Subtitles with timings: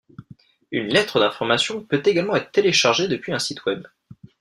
[0.71, 3.85] Une lettre d'information peut également être téléchargée depuis un site web.